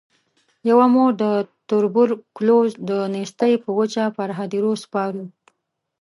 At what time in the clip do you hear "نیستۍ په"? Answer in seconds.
3.13-3.69